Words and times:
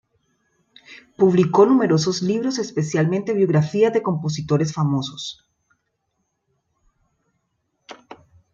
Publicó 1.15 1.67
numerosos 1.67 2.23
libros, 2.23 2.57
especialmente 2.57 3.35
biografías 3.35 3.93
de 3.93 4.01
compositores 4.01 4.73
famosos. 4.73 5.47